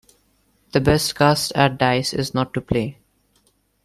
[0.71, 2.97] The best cast at dice is not to play.